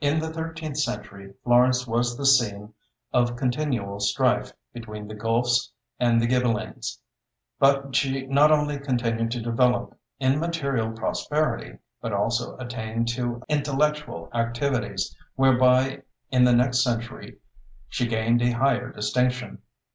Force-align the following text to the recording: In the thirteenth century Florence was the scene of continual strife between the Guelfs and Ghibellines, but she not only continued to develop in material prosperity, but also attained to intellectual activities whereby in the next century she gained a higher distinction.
In 0.00 0.20
the 0.20 0.32
thirteenth 0.32 0.78
century 0.78 1.34
Florence 1.44 1.86
was 1.86 2.16
the 2.16 2.24
scene 2.24 2.72
of 3.12 3.36
continual 3.36 4.00
strife 4.00 4.52
between 4.72 5.06
the 5.06 5.14
Guelfs 5.14 5.70
and 5.98 6.18
Ghibellines, 6.18 6.98
but 7.58 7.94
she 7.94 8.26
not 8.28 8.50
only 8.50 8.78
continued 8.78 9.30
to 9.32 9.42
develop 9.42 9.98
in 10.18 10.40
material 10.40 10.92
prosperity, 10.92 11.76
but 12.00 12.14
also 12.14 12.56
attained 12.56 13.08
to 13.08 13.42
intellectual 13.50 14.30
activities 14.32 15.14
whereby 15.36 16.04
in 16.30 16.44
the 16.44 16.54
next 16.54 16.82
century 16.82 17.36
she 17.86 18.06
gained 18.06 18.40
a 18.40 18.52
higher 18.52 18.90
distinction. 18.90 19.58